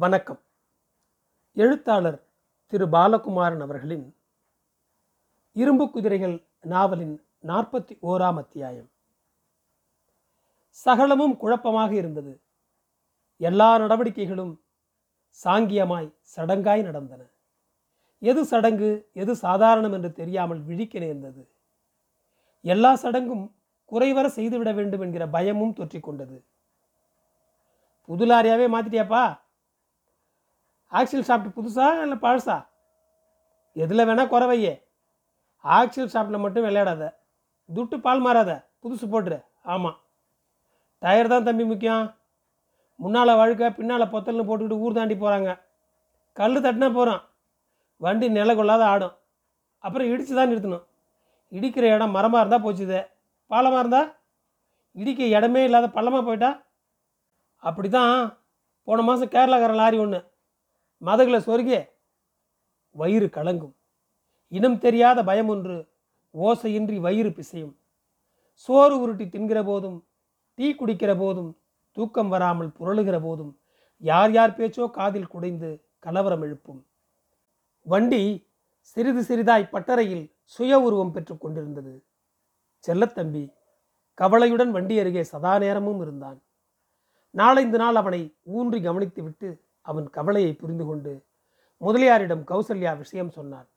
[0.00, 0.40] வணக்கம்.
[1.52, 2.26] எழுத்தாளர்
[2.66, 4.16] திரு பாலகுமாரன் அவர்களின்
[5.52, 8.90] இரும்பு குதிரைகள் நாவலின் நாற்பத்தி ஓராம் அத்தியாயம்.
[10.70, 12.40] சகலமும் குழப்பமாக இருந்தது.
[13.36, 14.62] எல்லா நடவடிக்கைகளும்
[15.44, 17.26] சாங்கியமாய் சடங்காய் நடந்தன.
[18.18, 21.48] எது சடங்கு எது சாதாரணம் என்று தெரியாமல் விழிக்க நேர்ந்தது.
[22.60, 23.54] எல்லா சடங்கும்
[23.92, 26.44] குறைவர செய்துவிட வேண்டும் என்கிற பயமும் தொற்றிக்கொண்டது.
[28.06, 29.39] புதுலாரியாவே புது லாரியாவே மாத்திட்டியாப்பா?
[30.98, 32.56] ஆக்சில் சாப்பிட்டு புதுசா இல்லை பழசா?
[33.82, 34.72] எதில் வேணால் குறவையே
[35.64, 37.02] ஆக்சில் சாப்பிட்டில் மட்டும் விளையாடாத.
[37.68, 38.52] துட்டு பால் மாறாத.
[38.82, 39.38] புதுசு போட்டுரு.
[39.72, 39.98] ஆமாம்
[41.02, 42.06] டயர் தான் தம்பி முக்கியம்.
[43.02, 45.50] முன்னால் வழுக்க பின்னால் பொத்தல்னு போட்டுக்கிட்டு ஊர் தாண்டி போகிறாங்க
[46.38, 47.22] கல் தட்டினா போகிறான்
[48.04, 49.14] வண்டி நில கொள்ளாத ஆடும்.
[49.84, 50.84] அப்புறம் இடித்து தான் நிறுத்தணும்.
[51.52, 52.98] இடிக்கிற இடம் மரமாக இருந்தால் போச்சுது.
[53.50, 54.10] பாலமாக இருந்தால்
[55.00, 56.50] இடிக்க இடமே இல்லாத பள்ளமாக போயிட்டா?
[57.62, 58.12] அப்படி தான்
[58.88, 60.20] போன மாதம் கேரளாக்காரன் லாரி ஒன்று
[61.02, 61.80] மதகளை சொருகே
[62.94, 63.74] வயிறு கலங்கும்.
[64.52, 65.76] இனம் தெரியாத பயம் ஒன்று
[66.34, 67.74] ஓசையின்றி வயிறு பிசையும்.
[68.54, 69.98] சோறு உருட்டி தின்கிற போதும்
[70.54, 71.50] டீ குடிக்கிற போதும்
[71.96, 73.52] தூக்கம் வராமல் புரளுகிற போதும்
[74.02, 76.80] யார் யார் பேச்சோ காதில் குடைந்து கலவரம் எழுப்பும்.
[77.86, 78.22] வண்டி
[78.82, 81.94] சிறிது சிறிதாய் பட்டறையில் சுய உருவம் பெற்று கொண்டிருந்தது.
[82.84, 83.44] செல்லத்தம்பி
[84.14, 86.38] கவலையுடன் வண்டி அருகே சதா நேரமும் இருந்தான்.
[87.34, 89.48] நாளைந்து நாள் அவனை ஊன்றி கவனித்துவிட்டு
[89.88, 91.12] அவன் கவலையை புரிந்து கொண்டு
[91.84, 93.68] முதலியாரிடம் கௌசல்யா விஷயம் சொன்னான்.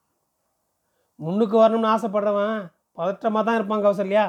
[1.19, 2.57] முன்னுக்கு வரணும்னு ஆசைப்படுறவன்
[2.99, 4.25] பதற்றமாக தான் இருப்பான் கௌசல்யா.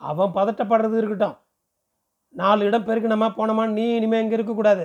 [0.00, 1.36] அவன் பதட்டப்படுறது இருக்கட்டும்.
[2.40, 4.84] நாலு இடம் பெருக்கணுமா போனோமா நீ இனிமேல் இங்கே இருக்கக்கூடாது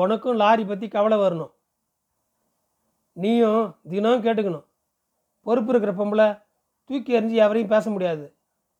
[0.00, 1.52] உனக்கும் லாரி பற்றி கவலை வரணும்.
[3.16, 4.66] நீயும் தினம் கேட்டுக்கணும்.
[5.46, 6.28] பொறுப்பு இருக்கிற பொம்பளை
[6.90, 8.24] தூக்கி எறிஞ்சு எவரையும் பேச முடியாது.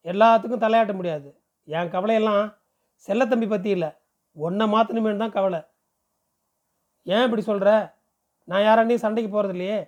[0.04, 1.28] எல்லாத்துக்கும் தலையாட்ட முடியாது.
[1.68, 2.44] என் கவலையெல்லாம்
[3.08, 3.90] செல்லத்தம்பி பற்றி இல்லை.
[4.36, 5.60] ஒன்றை மாற்றணுமேனு தான் கவலை.
[7.06, 7.70] ஏன் இப்படி சொல்கிற
[8.48, 9.78] நான் யாராண்டையும் சண்டைக்கு போகிறது இல்லையே.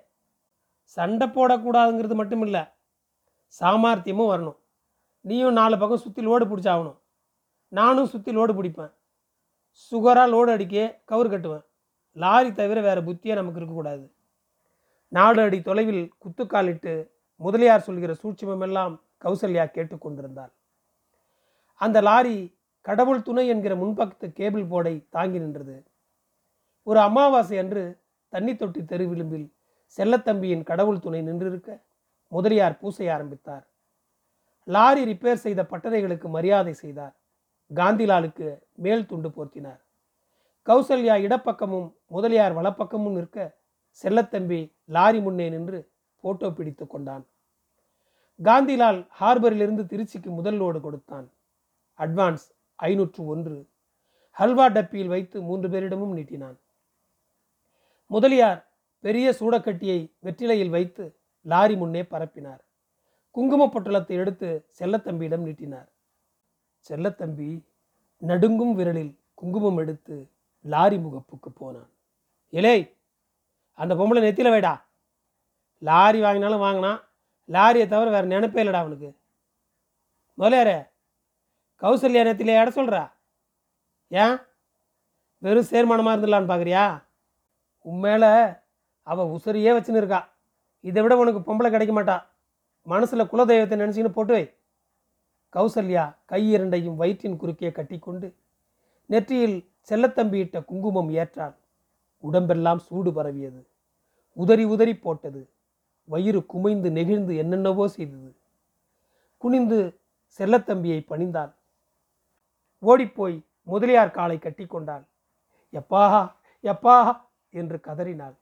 [0.96, 2.62] சண்டை போடக்கூடாதுங்கிறது மட்டும் இல்லை
[3.60, 4.58] சாமர்த்தியமும் வரணும்.
[5.24, 6.98] நீயும் நாலு பக்கம் சுற்றி லோடு பிடிச்சாகணும்
[7.72, 8.92] நானும் சுற்றி லோடு பிடிப்பேன்.
[9.92, 10.76] சுகராக லோடு அடிக்க
[11.10, 11.64] கவுரு கட்டுவேன்.
[12.16, 14.04] லாரி தவிர வேறு புத்தியே நமக்கு இருக்கக்கூடாது
[15.12, 16.92] நாடு அடி தொலைவில் குத்துக்காலிட்டு
[17.40, 18.94] முதலியார் சொல்கிற சூட்சமெல்லாம்
[19.24, 20.52] கௌசல்யா கேட்டுக்கொண்டிருந்தாள்
[21.80, 22.36] அந்த லாரி
[22.86, 25.76] கடவுள் துணை என்கிற முன்பக்கத்து கேபிள் போர்டை தாங்கி நின்றது.
[26.86, 29.46] ஒரு அமாவாசை அன்று தண்ணி தொட்டி தெருவிளிம்பில்
[29.98, 31.80] செல்லத்தம்பியின் கடவுள் துணை நின்றிருக்க
[32.28, 33.64] முதலியார் பூசை ஆரம்பித்தார்.
[34.64, 37.14] லாரி ரிப்பேர் செய்த பட்டறைகளுக்கு மரியாதை செய்தார்.
[37.74, 39.80] காந்திலாலுக்கு மேல் துண்டு போர்த்தினார்.
[40.66, 43.38] கௌசல்யா இடப்பக்கமும் முதலியார் வலப்பக்கமும் நிற்க
[44.02, 45.90] செல்லத்தம்பி லாரி முன்னே நின்று
[46.20, 47.24] போட்டோ பிடித்து கொண்டான்.
[48.42, 51.26] காந்திலால் ஹார்பரிலிருந்து திருச்சிக்கு முதல் லோடு கொடுத்தான்.
[51.98, 52.46] அட்வான்ஸ்
[52.76, 53.68] ஐநூற்று ஒன்று.
[54.38, 56.56] ஹல்வா டப்பியில் வைத்து மூன்று பேரிடமும் நீட்டினான்.
[58.10, 58.60] முதலியார்
[59.04, 61.04] பெரிய சூடக்கட்டியை வெற்றிலையில் வைத்து
[61.46, 62.62] லாரி முன்னே பரப்பினார்.
[63.30, 64.48] குங்கும பொட்டலத்தை எடுத்து
[64.78, 65.88] செல்லத்தம்பியிடம் நீட்டினார்.
[66.88, 67.48] செல்லத்தம்பி
[68.22, 70.16] நடுங்கும் விரலில் குங்குமம் எடுத்து
[70.64, 71.90] லாரி முகப்புக்கு போனான்.
[72.52, 72.76] இலே
[73.78, 74.74] அந்த பொம்பளை நெத்தில வைடா.
[75.82, 77.00] லாரி வாங்கினாலும் வாங்கினான்
[77.48, 79.10] லாரியை தவிர வேறு நினைப்பே இல்லைடா அவனுக்கு.
[80.38, 80.78] முதலியாரே
[81.82, 83.02] கௌசல்யா நேரத்தில் இட சொல்கிறா
[84.10, 84.36] ஏன்?
[85.42, 86.84] வெறும் சேர்மானமாக இருந்துடலான்னு பார்க்குறியா
[87.84, 88.24] உண்மையில
[89.02, 90.28] அவள் உசரியே வச்சுன்னு இருக்கா.
[90.80, 92.16] இதை விட உனக்கு பொம்பளை கிடைக்க மாட்டா.
[92.82, 94.44] மனசில் குலதெய்வத்தை நினச்சின்னு போட்டு வை.
[95.52, 98.34] கௌசல்யா கை இரண்டையும் வயிற்றின் குறுக்கே கட்டிக்கொண்டு
[99.06, 101.54] நெற்றியில் செல்லத்தம்பியிட்ட குங்குமம் ஏற்றாள்.
[102.18, 103.66] உடம்பெல்லாம் சூடு பரவியது.
[104.32, 105.48] உதறி உதறி போட்டது.
[106.04, 108.30] வயிறு குமைந்து நெகிழ்ந்து என்னென்னவோ செய்தது.
[109.36, 109.78] குனிந்து
[110.38, 111.52] செல்லத்தம்பியை பணிந்தாள்.
[112.78, 115.04] ஓடிப்போய் முதலியார் காலை கட்டி கொண்டாள்
[115.72, 116.02] எப்பா
[116.62, 116.96] எப்பா
[117.60, 118.36] என்று கதறினாள்.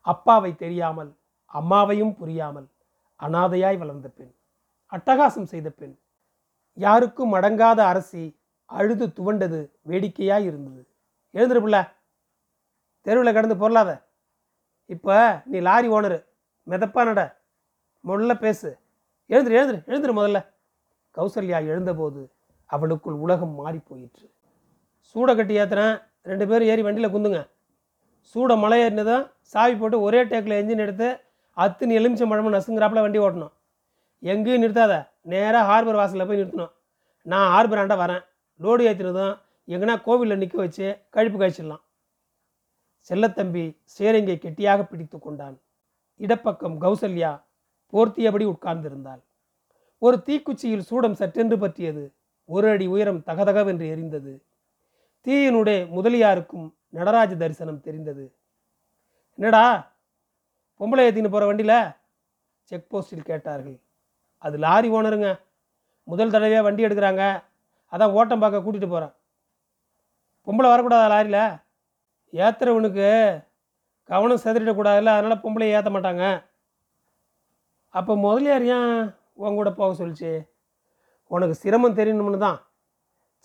[0.00, 1.10] அப்பாவை தெரியாமல்
[1.54, 2.66] அம்மாவையும் புரியாமல்
[3.20, 4.34] அனாதையாய் வளர்ந்த பெண்.
[4.92, 5.94] அட்டகாசம் செய்த பெண்.
[6.72, 8.24] யாருக்கும் அடங்காத அரசி
[8.64, 10.82] அழுது துவண்டது வேடிக்கையாய் இருந்தது.
[11.34, 11.76] எழுந்துரு பிள்ள.
[13.06, 13.90] தெருவில் கடந்து பொருளாத.
[14.86, 16.18] இப்போ நீ லாரி ஓனரு.
[16.66, 17.22] மிதப்பா நட.
[18.04, 18.78] முதல்ல பேசு.
[19.28, 20.40] எழுந்துரு எழுந்துரு எழுந்துரு முதல்ல.
[21.14, 22.22] கௌசல்யா எழுந்தபோது
[22.70, 24.26] அவளுக்குள் உலகம் மாறி போயிற்று
[25.14, 27.40] சூடை கட்டி ஏற்றுறேன் ரெண்டு பேரும் ஏறி வண்டியில் குந்துங்க.
[28.30, 31.08] சூட மலை ஏறினதும் சாவி போட்டு ஒரே டேக்கில் என்ஜின் எடுத்து
[31.56, 33.52] அத்துன்னு எலுமிச்சம் பழமும் நசுங்கிறாப்பில் வண்டி ஓட்டணும்.
[34.20, 34.94] எங்கேயும் நிறுத்தாத.
[35.20, 36.72] நேராக ஹார்பர் வாசலில் போய் நிறுத்தணும்.
[37.22, 38.24] நான் ஹார்பர் ஆண்ட வரேன்.
[38.60, 39.34] லோடு ஏற்றினதும்
[39.68, 41.84] எங்கன்னா கோவிலில் நிற்க வச்சு கழிப்பு காய்ச்சிடலாம்.
[43.08, 45.56] செல்லத்தம்பி சேரங்கை கெட்டியாக பிடித்து கொண்டான்.
[46.16, 47.32] இடப்பக்கம் கௌசல்யா
[47.92, 49.22] போர்த்தியபடி உட்கார்ந்திருந்தாள்.
[49.98, 52.04] ஒரு தீக்குச்சியில் சூடம் சற்றென்று பற்றியது.
[52.44, 54.32] ஒரு அடி உயரம் தகதகவென்று எரிந்தது.
[55.26, 58.24] தீயினுடைய முதலியாருக்கும் நடராஜ தரிசனம் தெரிந்தது.
[59.38, 59.64] என்னடா?
[60.80, 61.92] பொம்பளை ஏற்றின்னு போகிற வண்டியில்
[62.70, 63.78] செக் போஸ்டில் கேட்டார்கள்.
[64.38, 65.28] அது லாரி ஓனருங்க
[66.04, 67.24] முதல் தடவையாக வண்டி எடுக்கிறாங்க.
[67.92, 69.14] அதான் ஓட்டம் பார்க்க கூட்டிகிட்டு போகிறேன்
[70.46, 71.58] பொம்பளை வரக்கூடாதா லாரியில்?
[72.32, 73.08] ஏற்றுறவனுக்கு
[74.10, 76.24] கவனம் செதறிடக்கூடாதுல்ல அதனால் பொம்பளை ஏற்ற மாட்டாங்க.
[77.88, 78.92] அப்போ முதலியார் ஏன்
[79.34, 80.32] உன் கூட போக சொல்லிச்சு?
[81.26, 82.58] உனக்கு சிரமம் தெரியணும்னு தான்.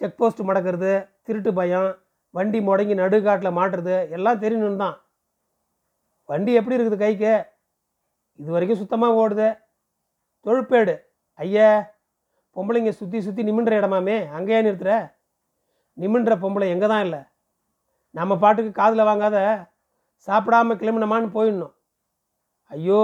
[0.01, 0.93] செக் போஸ்ட் மடக்கிறது
[1.27, 1.89] திருட்டு பயம்
[2.37, 4.95] வண்டி முடங்கி நடுக்காட்டில் மாட்டுறது எல்லாம் தெரியணும் தான்.
[6.29, 7.33] வண்டி எப்படி இருக்குது கைக்கு?
[8.39, 9.47] இது வரைக்கும் சுத்தமாக ஓடுது.
[10.45, 10.93] தொழுப்பேடு
[11.39, 11.67] ஐயா
[12.55, 14.15] பொம்பளைங்க சுற்றி சுற்றி நிமின்ற இடமாமே.
[14.37, 14.93] அங்கேயே நிறுத்துற?
[15.97, 17.21] நிமின்ற பொம்பளை எங்கே தான் இல்லை?
[18.15, 19.37] நம்ம பாட்டுக்கு காதில் வாங்காத
[20.27, 21.73] சாப்பிடாம கிளம்பினமான்னு போயிடணும்.
[22.71, 23.01] ஐயோ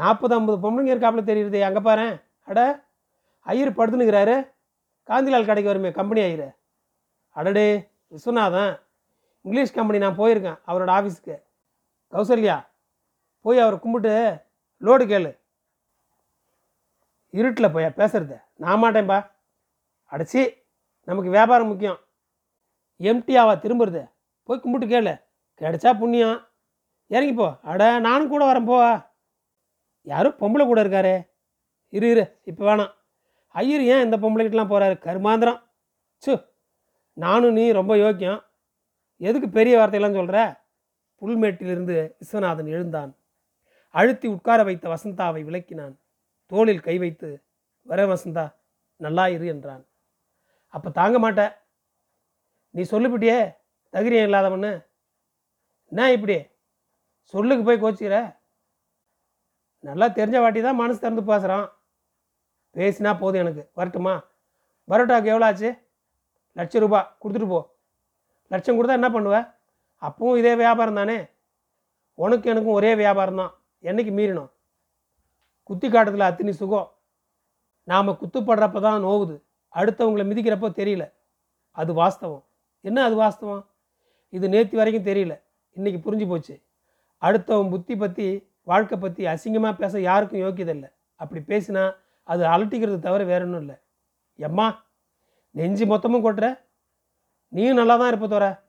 [0.00, 2.06] நாற்பது ஐம்பது பொம்பளைங்க இருக்காப்புல தெரியுது அங்கே பாரு
[2.50, 2.60] அட
[3.46, 4.36] ஐயர் படுத்துனுக்கிறாரு.
[5.08, 6.48] காந்திலால் கடைக்கு வருமே கம்பெனி ஐயர்.
[7.36, 7.64] அடடே
[8.12, 8.72] விஸ்வநாதன்.
[9.42, 11.34] இங்கிலீஷ் கம்பெனி நான் போயிருக்கேன் அவரோட ஆஃபீஸுக்கு
[12.12, 12.56] கௌசல்யா
[13.40, 14.12] போய் அவரை கும்பிட்டு
[14.80, 15.30] லோடு கேளு.
[17.38, 19.18] இருட்டில் போய் பேசுகிறத நான் மாட்டேன்பா.
[20.10, 20.42] அடைச்சி
[21.08, 21.98] நமக்கு வியாபாரம் முக்கியம்.
[23.08, 24.02] எம்டியாவா திரும்புறது.
[24.42, 25.14] போய் கும்பிட்டு கேளு.
[25.60, 26.38] கிடைச்சா புண்ணியம்.
[27.06, 27.46] இறங்கி போ.
[27.62, 28.78] அட நானும் கூட வரேன் போ
[30.12, 31.14] யாரும் பொம்பளை கூட இருக்காரு.
[31.88, 32.92] இரு இரு இப்போ வேணாம்.
[33.60, 35.60] ஐயர் ஏன் இந்த பொம்பளைக்கிட்டலாம் போகிறாரு கருமாந்திரம்.
[36.26, 36.32] சு
[37.16, 38.40] நானும் நீ ரொம்ப யோக்கியம்.
[39.16, 40.64] எதுக்கு பெரிய வார்த்தையெல்லாம் சொல்கிற
[41.22, 43.16] புல்மேட்டிலிருந்து விஸ்வநாதன் எழுந்தான்.
[43.90, 45.94] அழுத்தி உட்கார வைத்த வசந்தாவை விளக்கினான்.
[46.46, 47.44] தோளில் கை வைத்து
[47.82, 48.54] வர வசந்தா
[48.96, 49.86] நல்லா இரு என்றான்.
[50.68, 51.56] அப்போ தாங்க மாட்ட.
[52.70, 53.38] நீ சொல்லுபிட்டியே
[53.92, 54.72] தகிரியம் இல்லாதவன்னு.
[55.92, 56.36] என்ன இப்படி?
[57.24, 58.36] சொல்லுக்கு போய் கோச்சிக்கிற?
[59.80, 61.66] நல்லா தெரிஞ்ச வாட்டி தான் மனசு திறந்து பேசுகிறான்
[62.74, 63.70] பேசினா போதும் எனக்கு.
[63.74, 64.14] வரட்டுமா?
[64.88, 65.85] பரோட்டாவுக்கு எவ்வளோ ஆச்சு?
[66.56, 67.74] லட்ச ரூபா கொடுத்துட்டு போ.
[68.48, 69.54] லட்சம் கொடுத்தா என்ன பண்ணுவ?
[70.02, 71.30] அப்பவும் இதே வியாபாரம் தானே?
[72.14, 73.54] உனக்கு எனக்கும் ஒரே வியாபாரம் தான்.
[73.82, 74.50] என்னைக்கு மீறினோம்?
[75.62, 76.92] குத்தி காட்டுறதுல அத்தினி சுகம்.
[77.84, 79.42] நாம் குத்துப்படுறப்ப தான் நோவுது.
[79.74, 81.12] அடுத்தவங்களை மிதிக்கிறப்போ தெரியல.
[81.70, 82.44] அது வாஸ்தவம்.
[82.80, 83.66] என்ன அது வாஸ்தவம்?
[84.28, 85.42] இது நேற்று வரைக்கும் தெரியல.
[85.76, 86.62] இன்றைக்கி புரிஞ்சு போச்சு.
[87.20, 90.92] அடுத்தவன் புத்தி பற்றி வாழ்க்கை பற்றி அசிங்கமாக பேச யாருக்கும் யோக்கியதில்லை.
[91.14, 93.76] அப்படி பேசினா அது அலட்டிக்கிறது தவிர வேற ஒன்றும் இல்லை.
[94.34, 94.85] எம்மா
[95.56, 96.58] நெஞ்சு மொத்தமும் கொட்டுற.
[97.48, 98.60] நீயும் நல்லா தான் இருப்ப தோற.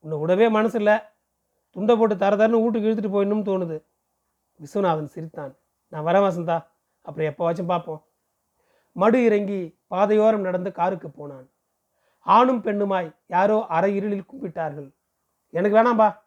[0.00, 0.98] உன்னை விடவே மனசு இல்லை
[1.70, 3.84] துண்டை போட்டு தர தரன்னு வீட்டுக்கு இழுத்துட்டு போயிடணும்னு தோணுது.
[4.60, 5.56] விஸ்வநாதன் சிரித்தான்.
[5.88, 6.66] நான் வரேன் வசந்தா.
[7.02, 8.04] அப்புறம் எப்போவாச்சும் பார்ப்போம்.
[8.96, 11.50] மடு இறங்கி பாதையோரம் நடந்து காருக்கு போனான்.
[12.18, 14.90] ஆணும் பெண்ணுமாய் யாரோ அரை இருளில் கும்பிட்டார்கள்.
[15.50, 16.18] எனக்கு வேணாம்பா.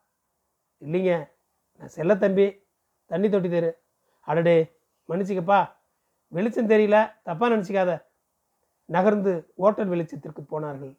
[0.82, 1.30] இல்லைங்க.
[1.78, 2.66] நான் செல்ல தம்பி.
[3.06, 3.82] தண்ணி தொட்டி தெரு.
[4.22, 4.78] அடடே.
[5.10, 5.70] மன்னிச்சிக்கப்பா.
[6.28, 7.14] வெளிச்சம் தெரியல.
[7.26, 8.04] தப்பாக நினச்சிக்காத.
[8.96, 10.94] நகர்ந்து ஓட்டல் வெளிச்சத்திற்கு போனார்கள்.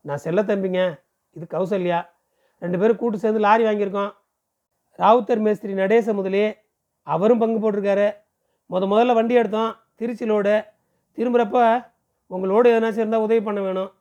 [0.00, 0.80] நான் செல்ல தம்பிங்க.
[1.30, 1.98] இது கௌசல்யா.
[2.58, 4.12] ரெண்டு பேரும் கூட்டு சேர்ந்து லாரி வாங்கியிருக்கோம்.
[4.98, 6.46] ராவுத்தர் மேஸ்திரி நடேச முதலே
[7.02, 8.08] அவரும் பங்கு போட்டிருக்காரு.
[8.70, 9.72] முத முதல்ல வண்டி எடுத்தோம்.
[9.94, 10.64] திருச்சி லோடு.
[11.16, 11.86] திரும்புகிறப்ப
[12.26, 13.92] உங்களோடு எதனாச்சும் இருந்தால் உதவி பண்ண வேணும்.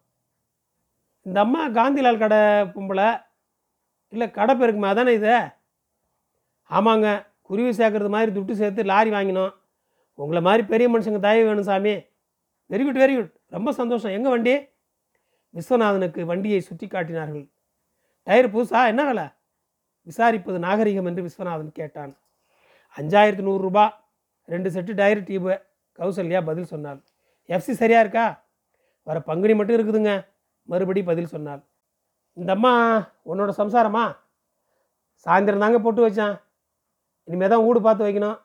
[1.21, 2.37] இந்த அம்மா காந்திலால் கடை
[2.75, 3.09] பொம்பளை.
[4.09, 5.35] இல்லை கடை பெருக்குமா அதானே இது?
[6.69, 7.25] ஆமாங்க.
[7.41, 9.53] குருவி சேர்க்கறது மாதிரி துட்டு சேர்த்து லாரி வாங்கினோம்.
[10.13, 11.93] உங்களை மாதிரி பெரிய மனுஷங்க தயவு வேணும் சாமி.
[12.73, 14.13] வெரி குட் வெரி குட் ரொம்ப சந்தோஷம்.
[14.17, 14.53] எங்கே வண்டி?
[15.55, 17.43] விஸ்வநாதனுக்கு வண்டியை சுற்றி காட்டினார்கள்.
[18.27, 18.79] டயர் புதுசா?
[18.91, 19.25] என்ன வேலை?
[20.07, 22.17] விசாரிப்பது நாகரிகம் என்று விஸ்வநாதன் கேட்டான்.
[22.97, 23.85] அஞ்சாயிரத்து நூறுரூபா
[24.45, 25.53] ரெண்டு செட்டு டயர் டியூபு
[25.99, 26.99] கௌசல்யா பதில் சொன்னாள்.
[27.49, 28.25] எஃப்சி சரியா இருக்கா?
[29.03, 30.25] வர பங்குனி மட்டும் இருக்குதுங்க.
[30.63, 31.61] மறுபடி பதில் சொன்னாள்.
[32.37, 32.73] இந்தம்மா
[33.31, 34.17] உன்னோட சம்சாரமா?
[35.25, 36.35] சாயந்தரம் தாங்க போட்டு வச்சான்.
[37.23, 38.37] இனிமேல் தான் வீடு பார்த்து வைக்கணும்.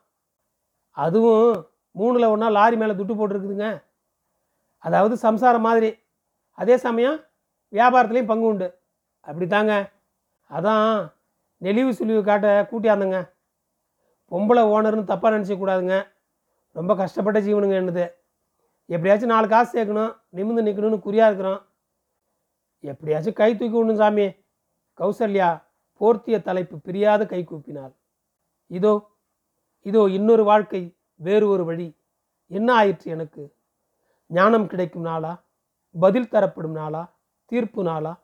[0.90, 3.68] அதுவும் மூணில் ஒன்றா லாரி மேலே துட்டு போட்டுருக்குதுங்க.
[4.78, 5.90] அதாவது சம்சாரம் மாதிரி.
[6.58, 7.18] அதே சமயம்
[7.72, 8.68] வியாபாரத்துலேயும் பங்கு உண்டு.
[9.20, 9.72] அப்படி தாங்க
[10.50, 11.12] அதான்
[11.62, 13.18] நெளிவு சுழிவு காட்ட கூட்டியாந்தங்க.
[14.32, 15.96] பொம்பளை ஓனர்னு தப்பாக நினச்சிக்கூடாதுங்க
[16.76, 18.04] ரொம்ப கஷ்டப்பட்ட ஜீவனுங்க என்னது.
[18.86, 21.60] எப்படியாச்சும் நாலு காசு சேர்க்கணும் நிமிந்து நிற்கணும்னு குறியாக இருக்கிறோம்.
[22.84, 24.26] எப்படியாச்சும் கை தூக்கி விடணும் சாமி.
[24.98, 25.48] கௌசல்யா
[26.00, 27.92] போர்த்திய தலைப்பு பிரியாத கை கூப்பினாள்.
[28.70, 28.92] இதோ
[29.86, 31.88] இதோ இன்னொரு வாழ்க்கை வேறு ஒரு வழி.
[32.50, 33.42] என்ன ஆயிற்று எனக்கு?
[34.28, 35.42] ஞானம் கிடைக்கும் நாளா?
[36.00, 37.14] பதில் தரப்படும் நாளா?
[37.44, 38.20] தீர்ப்பு நாளா?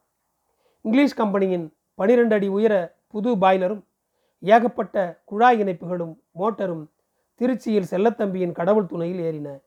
[0.82, 3.84] இங்கிலீஷ் கம்பெனியின் பனிரெண்டு அடி உயர புது பாய்லரும்
[4.40, 6.86] ஏகப்பட்ட குழாய் இணைப்புகளும் மோட்டரும்
[7.40, 9.60] திருச்சியில் செல்லத்தம்பியின் கடவுள் துணையில் ஏறின.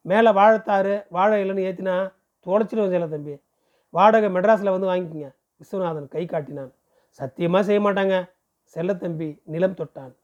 [0.00, 2.12] மேலே வாழைத்தாறு வாழை இலைன்னு ஏற்றினா
[2.46, 3.42] தொலைச்சிடுவோம் செல்லத்தம்பி.
[3.90, 5.34] வாடகை மெட்ராஸில் வந்து வாங்கிக்கோங்க.
[5.56, 6.72] விஸ்வநாதன் கை காட்டினான்.
[7.08, 8.30] சத்தியமாக செய்ய மாட்டாங்க.
[8.74, 10.14] செல்லத்தம்பி நிலம் தொட்டான்.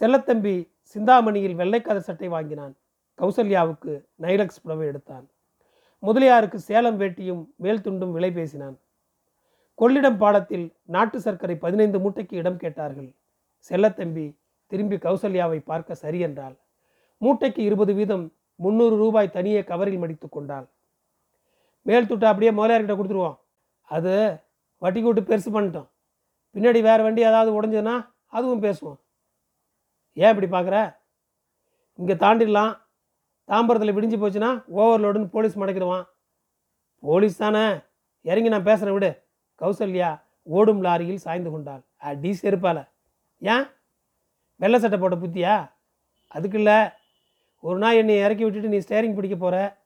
[0.00, 2.76] செல்லத்தம்பி சிந்தாமணியில் வெள்ளைக்கதர் சட்டை வாங்கினான்.
[3.18, 5.30] கௌசல்யாவுக்கு நைலக்ஸ் புடவை எடுத்தான்.
[5.98, 8.78] முதலியாருக்கு சேலம் வேட்டியும் மேல் துண்டும் விலை பேசினான்.
[9.80, 13.14] கொள்ளிடம் பாலத்தில் நாட்டு சர்க்கரை பதினைந்து மூட்டைக்கு இடம் கேட்டார்கள்.
[13.70, 16.56] செல்லத்தம்பி திரும்பி கௌசல்யாவை பார்க்க சரி என்றாள்.
[17.18, 20.66] மூட்டைக்கு இருபது வீதம் முந்நூறு ரூபாய் தனியே கவரில் மடித்து கொண்டாள்.
[21.82, 23.38] மேல் துட்டை அப்படியே முதலியார்கிட்ட கொடுத்துருவோம்.
[23.82, 24.40] அது
[24.78, 25.88] வட்டி கூட்டு பெருசு பண்ணிட்டோம்.
[26.54, 28.98] பின்னாடி வேறு வண்டி ஏதாவது உடஞ்சதுன்னா அதுவும் பேசுவோம்.
[30.12, 30.96] ஏன் இப்படி பார்க்குற?
[31.94, 32.72] இங்கே தாண்டிடலாம்.
[33.48, 36.04] தாம்பரத்தில் விடிஞ்சு போச்சுன்னா ஓவர்லோடுன்னு போலீஸ் மடக்கிடுவான்.
[37.00, 37.78] போலீஸ் தானே.
[38.22, 39.22] இறங்கி நான் பேசுகிறேன் விடு.
[39.60, 41.82] கௌசல்யா ஓடும் லாரியில் சாய்ந்து கொண்டாள்.
[41.96, 42.88] அடி செருப்பால
[43.38, 43.64] ஏன்?
[44.56, 45.72] வெள்ளை சட்டை போட்ட புத்தியா?
[46.28, 46.88] அதுக்கு இல்லை.
[47.60, 49.82] ஒரு நாள் என்னை இறக்கி விட்டுட்டு நீ ஸ்டேரிங் பிடிக்க போகிற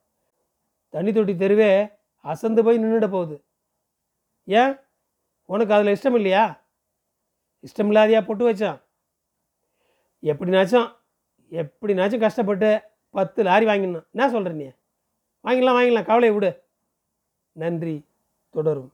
[0.89, 3.45] தண்ணி தொட்டி தெருவே அசந்து போய் நின்றுட போகுது.
[4.45, 4.77] ஏன்?
[5.45, 6.65] உனக்கு அதில் இஷ்டம் இல்லையா?
[7.63, 8.83] இஷ்டம் இல்லாதையா பொட்டு வச்சான்?
[10.23, 10.97] எப்படினாச்சும்
[11.51, 14.07] எப்படினாச்சும் கஷ்டப்பட்டு பத்து லாரி வாங்கிடணும்.
[14.13, 14.65] என்ன சொல்கிற நீ?
[15.45, 16.05] வாங்கிடலாம் வாங்கிடலாம்.
[16.05, 16.63] கவலையை விடு.
[17.53, 18.05] நன்றி.
[18.51, 18.93] தொடரும்.